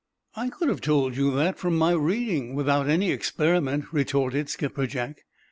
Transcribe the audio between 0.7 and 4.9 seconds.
told you that, from my reading, without any experiment," retorted Skipper